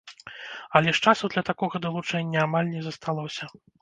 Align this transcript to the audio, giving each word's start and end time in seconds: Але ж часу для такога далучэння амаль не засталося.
Але 0.75 0.93
ж 0.95 1.03
часу 1.11 1.29
для 1.33 1.43
такога 1.49 1.81
далучэння 1.85 2.39
амаль 2.49 2.73
не 2.75 2.81
засталося. 2.87 3.53